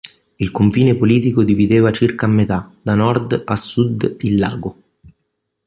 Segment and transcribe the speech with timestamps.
[0.39, 4.79] Il confine politico divideva circa a metà, da nord a sud il Lago.